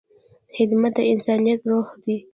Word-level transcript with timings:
خدمت 0.55 0.93
د 0.97 0.99
انسانیت 1.11 1.61
روح 1.69 1.87
دی. 2.03 2.17